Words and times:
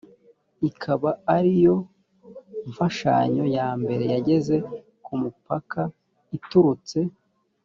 ikaba 0.69 1.09
ari 1.35 1.53
yo 1.65 1.75
mfashanyo 2.69 3.45
ya 3.57 3.67
mbere 3.81 4.03
yageze 4.13 4.55
ku 5.03 5.11
mupaka 5.21 5.81
iturutse 6.37 6.99